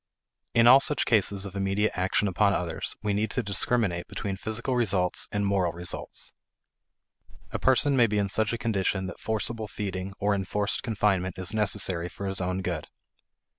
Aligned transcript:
In 0.55 0.65
all 0.65 0.79
such 0.79 1.05
cases 1.05 1.45
of 1.45 1.55
immediate 1.55 1.91
action 1.95 2.27
upon 2.27 2.53
others, 2.55 2.95
we 3.03 3.13
need 3.13 3.29
to 3.29 3.43
discriminate 3.43 4.07
between 4.07 4.35
physical 4.35 4.75
results 4.75 5.27
and 5.31 5.45
moral 5.45 5.73
results. 5.73 6.33
A 7.51 7.59
person 7.59 7.95
may 7.95 8.07
be 8.07 8.17
in 8.17 8.27
such 8.27 8.51
a 8.51 8.57
condition 8.57 9.05
that 9.05 9.19
forcible 9.19 9.67
feeding 9.67 10.15
or 10.17 10.33
enforced 10.33 10.81
confinement 10.81 11.37
is 11.37 11.53
necessary 11.53 12.09
for 12.09 12.25
his 12.25 12.41
own 12.41 12.63
good. 12.63 12.87